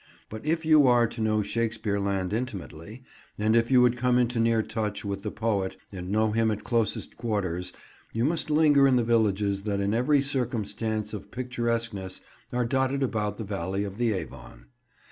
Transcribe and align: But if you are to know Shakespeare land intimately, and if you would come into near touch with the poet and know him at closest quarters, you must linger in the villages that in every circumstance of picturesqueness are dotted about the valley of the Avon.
But 0.29 0.43
if 0.43 0.65
you 0.65 0.87
are 0.87 1.05
to 1.05 1.21
know 1.21 1.43
Shakespeare 1.43 1.99
land 1.99 2.33
intimately, 2.33 3.03
and 3.37 3.55
if 3.55 3.69
you 3.69 3.83
would 3.83 3.97
come 3.97 4.17
into 4.17 4.39
near 4.39 4.63
touch 4.63 5.05
with 5.05 5.21
the 5.21 5.29
poet 5.29 5.77
and 5.91 6.09
know 6.09 6.31
him 6.31 6.49
at 6.49 6.63
closest 6.63 7.17
quarters, 7.17 7.71
you 8.11 8.25
must 8.25 8.49
linger 8.49 8.87
in 8.87 8.95
the 8.95 9.03
villages 9.03 9.61
that 9.61 9.79
in 9.79 9.93
every 9.93 10.23
circumstance 10.23 11.13
of 11.13 11.29
picturesqueness 11.29 12.19
are 12.51 12.65
dotted 12.65 13.03
about 13.03 13.37
the 13.37 13.43
valley 13.43 13.83
of 13.83 13.99
the 13.99 14.11
Avon. 14.13 14.65